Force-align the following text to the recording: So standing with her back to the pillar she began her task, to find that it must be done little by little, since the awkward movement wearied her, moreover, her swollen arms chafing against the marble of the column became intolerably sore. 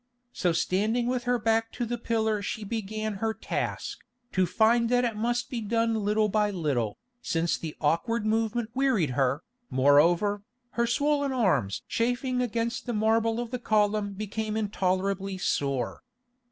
So 0.33 0.51
standing 0.51 1.05
with 1.05 1.25
her 1.25 1.37
back 1.37 1.71
to 1.73 1.85
the 1.85 1.99
pillar 1.99 2.41
she 2.41 2.63
began 2.63 3.17
her 3.21 3.35
task, 3.35 3.99
to 4.31 4.47
find 4.47 4.89
that 4.89 5.05
it 5.05 5.15
must 5.15 5.47
be 5.51 5.61
done 5.61 5.93
little 5.93 6.27
by 6.27 6.49
little, 6.49 6.97
since 7.21 7.55
the 7.55 7.75
awkward 7.79 8.25
movement 8.25 8.71
wearied 8.73 9.11
her, 9.11 9.43
moreover, 9.69 10.41
her 10.71 10.87
swollen 10.87 11.31
arms 11.31 11.83
chafing 11.87 12.41
against 12.41 12.87
the 12.87 12.93
marble 12.93 13.39
of 13.39 13.51
the 13.51 13.59
column 13.59 14.13
became 14.13 14.57
intolerably 14.57 15.37
sore. 15.37 16.01